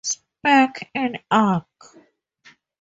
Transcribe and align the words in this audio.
Speck, 0.03 0.89
in 0.95 1.15
Arch. 1.29 1.67